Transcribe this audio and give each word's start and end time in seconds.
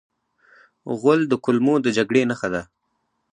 غول 0.99 1.21
د 1.27 1.33
کولمو 1.43 1.75
د 1.81 1.87
جګړې 1.97 2.21
نښه 2.29 2.49
ده. 2.53 2.61